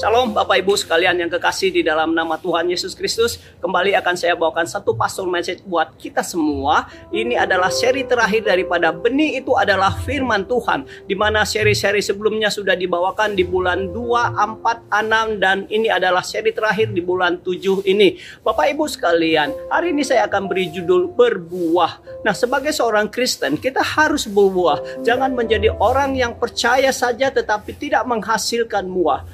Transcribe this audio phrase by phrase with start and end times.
[0.00, 3.36] Shalom Bapak Ibu sekalian yang kekasih di dalam nama Tuhan Yesus Kristus.
[3.60, 6.88] Kembali akan saya bawakan satu pastor message buat kita semua.
[7.12, 10.88] Ini adalah seri terakhir daripada benih itu adalah firman Tuhan.
[11.04, 16.56] Di mana seri-seri sebelumnya sudah dibawakan di bulan 2, 4, 6 dan ini adalah seri
[16.56, 18.16] terakhir di bulan 7 ini.
[18.40, 22.24] Bapak Ibu sekalian, hari ini saya akan beri judul berbuah.
[22.24, 25.04] Nah, sebagai seorang Kristen, kita harus berbuah.
[25.04, 29.28] Jangan menjadi orang yang percaya saja tetapi tidak menghasilkan buah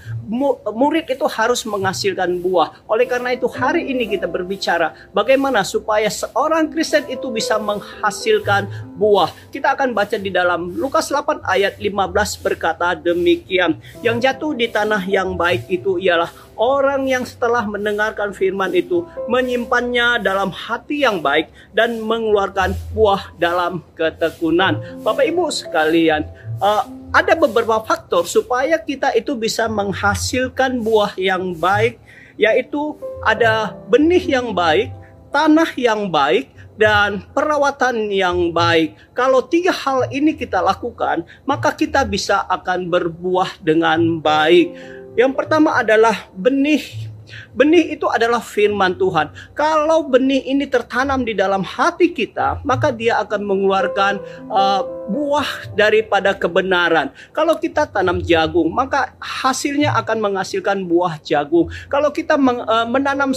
[0.74, 2.82] murid itu harus menghasilkan buah.
[2.90, 8.66] Oleh karena itu hari ini kita berbicara bagaimana supaya seorang Kristen itu bisa menghasilkan
[8.98, 9.30] buah.
[9.54, 13.78] Kita akan baca di dalam Lukas 8 ayat 15 berkata demikian.
[14.02, 20.24] Yang jatuh di tanah yang baik itu ialah orang yang setelah mendengarkan firman itu menyimpannya
[20.24, 24.80] dalam hati yang baik dan mengeluarkan buah dalam ketekunan.
[25.04, 26.24] Bapak Ibu sekalian,
[26.60, 26.84] uh,
[27.16, 31.96] ada beberapa faktor supaya kita itu bisa menghasilkan buah yang baik,
[32.36, 32.92] yaitu
[33.24, 34.92] ada benih yang baik,
[35.32, 39.00] tanah yang baik, dan perawatan yang baik.
[39.16, 44.76] Kalau tiga hal ini kita lakukan, maka kita bisa akan berbuah dengan baik.
[45.16, 47.05] Yang pertama adalah benih
[47.54, 49.32] Benih itu adalah firman Tuhan.
[49.56, 54.14] Kalau benih ini tertanam di dalam hati kita, maka dia akan mengeluarkan
[54.50, 57.14] uh, buah daripada kebenaran.
[57.30, 61.70] Kalau kita tanam jagung, maka hasilnya akan menghasilkan buah jagung.
[61.86, 63.30] Kalau kita meng, uh, menanam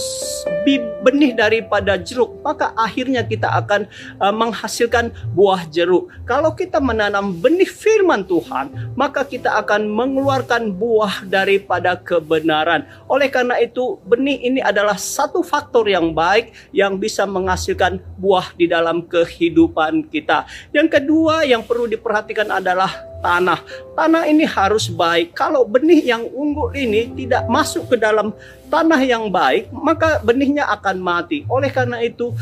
[1.00, 3.86] benih daripada jeruk, maka akhirnya kita akan
[4.18, 6.10] uh, menghasilkan buah jeruk.
[6.26, 12.84] Kalau kita menanam benih firman Tuhan, maka kita akan mengeluarkan buah daripada kebenaran.
[13.06, 18.70] Oleh karena itu, benih ini adalah satu faktor yang baik yang bisa menghasilkan buah di
[18.70, 20.46] dalam kehidupan kita.
[20.70, 23.60] Yang kedua yang perlu diperhatikan adalah tanah.
[23.94, 25.36] Tanah ini harus baik.
[25.36, 28.32] Kalau benih yang unggul ini tidak masuk ke dalam
[28.72, 31.44] tanah yang baik, maka benihnya akan mati.
[31.48, 32.32] Oleh karena itu,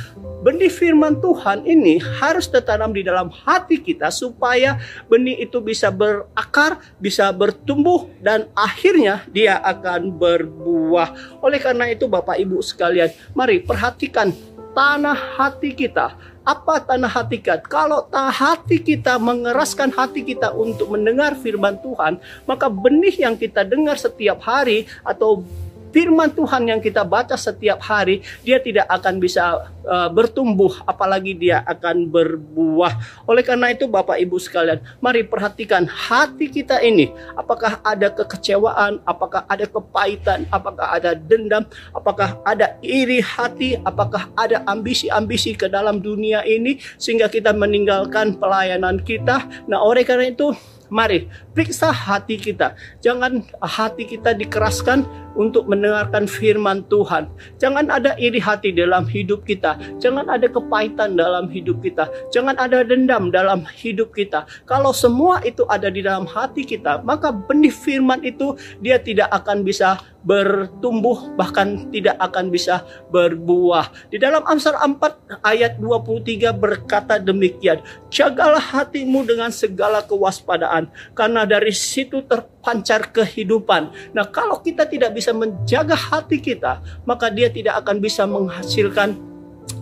[0.46, 4.78] benih firman Tuhan ini harus tertanam di dalam hati kita supaya
[5.10, 11.40] benih itu bisa berakar, bisa bertumbuh dan akhirnya dia akan berbuah.
[11.42, 14.30] Oleh karena itu Bapak Ibu sekalian, mari perhatikan
[14.76, 16.14] tanah hati kita
[16.48, 17.60] apa tanah hati kita?
[17.60, 22.16] Kalau hati kita mengeraskan hati kita untuk mendengar firman Tuhan,
[22.48, 25.44] maka benih yang kita dengar setiap hari atau
[25.90, 31.64] firman Tuhan yang kita baca setiap hari, dia tidak akan bisa uh, bertumbuh, apalagi dia
[31.64, 33.24] akan berbuah.
[33.24, 37.10] Oleh karena itu, Bapak Ibu sekalian, mari perhatikan hati kita ini.
[37.34, 44.64] Apakah ada kekecewaan, apakah ada kepahitan, apakah ada dendam, apakah ada iri hati, apakah ada
[44.68, 49.44] ambisi-ambisi ke dalam dunia ini, sehingga kita meninggalkan pelayanan kita.
[49.66, 50.52] Nah, oleh karena itu,
[50.88, 52.72] Mari periksa hati kita.
[53.04, 55.04] Jangan hati kita dikeraskan
[55.38, 57.30] untuk mendengarkan firman Tuhan.
[57.62, 59.78] Jangan ada iri hati dalam hidup kita.
[60.02, 62.10] Jangan ada kepahitan dalam hidup kita.
[62.34, 64.44] Jangan ada dendam dalam hidup kita.
[64.66, 69.62] Kalau semua itu ada di dalam hati kita, maka benih firman itu dia tidak akan
[69.62, 74.12] bisa bertumbuh bahkan tidak akan bisa berbuah.
[74.12, 77.80] Di dalam Amsal 4 ayat 23 berkata demikian,
[78.12, 80.77] "Jagalah hatimu dengan segala kewaspadaan,
[81.16, 87.50] karena dari situ terpancar kehidupan." Nah, kalau kita tidak bisa menjaga hati kita, maka dia
[87.50, 89.18] tidak akan bisa menghasilkan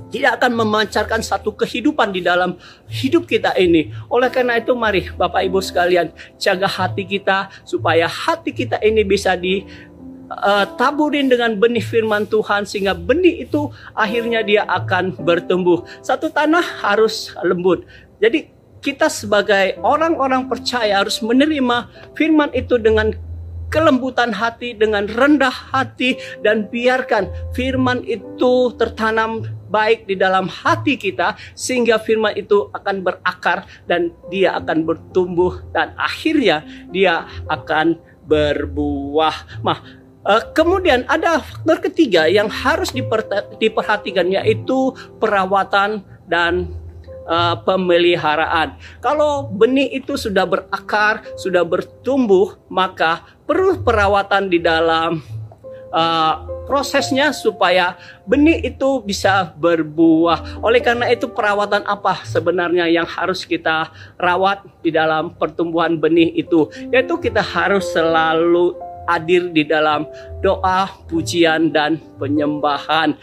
[0.07, 3.91] tidak akan memancarkan satu kehidupan di dalam hidup kita ini.
[4.07, 9.34] Oleh karena itu mari Bapak Ibu sekalian jaga hati kita supaya hati kita ini bisa
[9.34, 9.67] di
[10.31, 15.83] uh, taburin dengan benih firman Tuhan sehingga benih itu akhirnya dia akan bertumbuh.
[16.03, 17.87] Satu tanah harus lembut.
[18.23, 18.56] Jadi
[18.86, 23.10] kita sebagai orang-orang percaya harus menerima firman itu dengan
[23.66, 26.14] kelembutan hati, dengan rendah hati
[26.47, 33.66] dan biarkan firman itu tertanam baik di dalam hati kita sehingga firman itu akan berakar
[33.91, 36.62] dan dia akan bertumbuh dan akhirnya
[36.94, 37.98] dia akan
[38.30, 39.66] berbuah.
[39.66, 39.82] Nah,
[40.54, 42.94] kemudian ada faktor ketiga yang harus
[43.59, 46.71] diperhatikan yaitu perawatan dan
[47.27, 48.78] uh, pemeliharaan.
[49.03, 55.21] Kalau benih itu sudah berakar, sudah bertumbuh, maka perlu perawatan di dalam
[55.95, 56.34] uh,
[56.67, 57.95] prosesnya supaya
[58.27, 60.63] benih itu bisa berbuah.
[60.63, 66.67] Oleh karena itu perawatan apa sebenarnya yang harus kita rawat di dalam pertumbuhan benih itu?
[66.91, 68.75] Yaitu kita harus selalu
[69.07, 70.05] hadir di dalam
[70.43, 73.15] doa, pujian, dan penyembahan.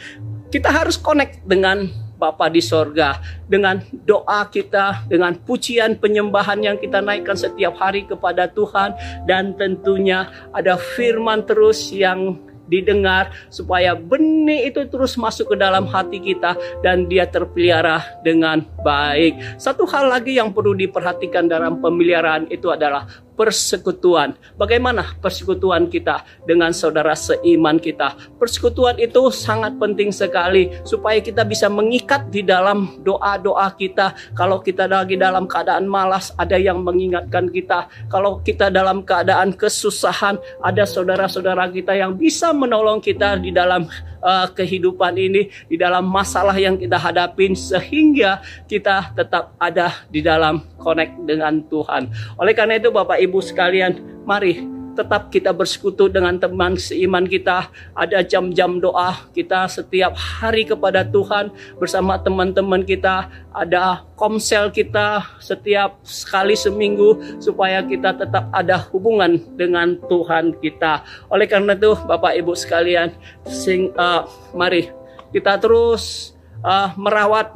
[0.48, 1.92] Kita harus connect dengan
[2.24, 3.20] Bapa di sorga.
[3.44, 8.96] Dengan doa kita, dengan pujian penyembahan yang kita naikkan setiap hari kepada Tuhan.
[9.28, 16.20] Dan tentunya ada firman terus yang didengar supaya benih itu terus masuk ke dalam hati
[16.24, 19.60] kita dan dia terpelihara dengan baik.
[19.60, 24.38] Satu hal lagi yang perlu diperhatikan dalam pemeliharaan itu adalah persekutuan.
[24.58, 28.16] Bagaimana persekutuan kita dengan saudara seiman kita?
[28.38, 34.14] Persekutuan itu sangat penting sekali supaya kita bisa mengikat di dalam doa-doa kita.
[34.38, 37.90] Kalau kita lagi dalam keadaan malas, ada yang mengingatkan kita.
[38.08, 43.90] Kalau kita dalam keadaan kesusahan, ada saudara-saudara kita yang bisa menolong kita di dalam
[44.24, 50.64] uh, kehidupan ini, di dalam masalah yang kita hadapin sehingga kita tetap ada di dalam
[50.80, 52.10] connect dengan Tuhan.
[52.40, 57.70] Oleh karena itu Bapak Ibu sekalian, mari tetap kita bersekutu dengan teman seiman kita.
[57.98, 63.30] Ada jam-jam doa kita setiap hari kepada Tuhan bersama teman-teman kita.
[63.54, 71.06] Ada komsel kita setiap sekali seminggu supaya kita tetap ada hubungan dengan Tuhan kita.
[71.30, 73.14] Oleh karena itu, Bapak Ibu sekalian,
[73.50, 74.90] sing, uh, mari
[75.34, 77.52] kita terus uh, merawat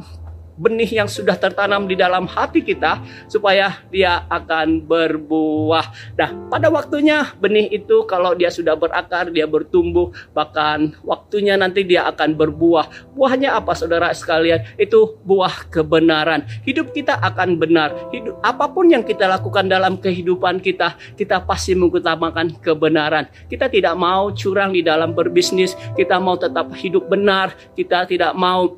[0.58, 3.00] benih yang sudah tertanam di dalam hati kita
[3.30, 6.18] supaya dia akan berbuah.
[6.18, 12.10] Nah, pada waktunya benih itu kalau dia sudah berakar, dia bertumbuh, bahkan waktunya nanti dia
[12.10, 13.14] akan berbuah.
[13.14, 14.66] Buahnya apa Saudara sekalian?
[14.76, 16.50] Itu buah kebenaran.
[16.66, 17.94] Hidup kita akan benar.
[18.10, 23.30] Hidup apa pun yang kita lakukan dalam kehidupan kita, kita pasti mengutamakan kebenaran.
[23.46, 28.74] Kita tidak mau curang di dalam berbisnis, kita mau tetap hidup benar, kita tidak mau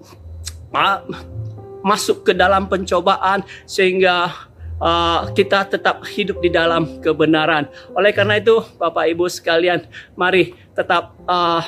[1.85, 4.31] masuk ke dalam pencobaan sehingga
[4.79, 7.67] uh, kita tetap hidup di dalam kebenaran.
[7.93, 9.85] Oleh karena itu, Bapak Ibu sekalian,
[10.15, 11.63] mari tetap uh,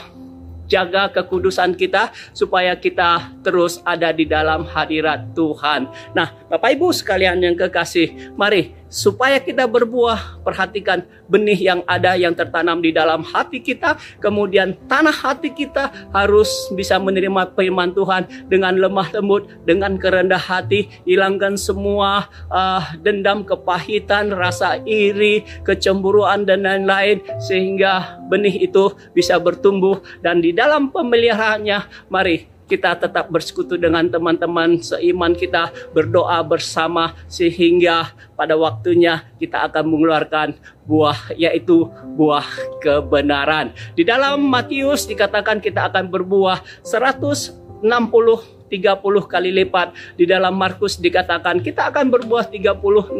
[0.71, 5.91] jaga kekudusan kita supaya kita terus ada di dalam hadirat Tuhan.
[6.15, 12.35] Nah, Bapak Ibu sekalian yang kekasih, mari supaya kita berbuah, perhatikan benih yang ada yang
[12.35, 18.75] tertanam di dalam hati kita, kemudian tanah hati kita harus bisa menerima firman Tuhan dengan
[18.75, 27.23] lemah lembut, dengan kerendah hati, hilangkan semua uh, dendam, kepahitan, rasa iri, kecemburuan dan lain-lain.
[27.39, 30.03] Sehingga benih itu bisa bertumbuh.
[30.19, 38.15] Dan di dalam pemeliharaannya mari kita tetap bersekutu dengan teman-teman seiman kita, berdoa bersama sehingga
[38.39, 40.55] pada waktunya kita akan mengeluarkan
[40.87, 42.47] buah yaitu buah
[42.79, 43.75] kebenaran.
[43.91, 50.15] Di dalam Matius dikatakan kita akan berbuah 160 30 kali lipat.
[50.15, 53.19] Di dalam Markus dikatakan kita akan berbuah 30,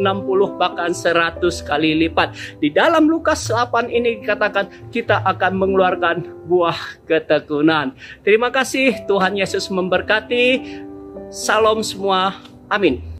[0.56, 2.32] bahkan 100 kali lipat.
[2.56, 7.92] Di dalam Lukas 8 ini dikatakan kita akan mengeluarkan buah ketekunan.
[8.24, 10.80] Terima kasih Tuhan Yesus memberkati.
[11.28, 12.40] Salam semua.
[12.72, 13.11] Amin.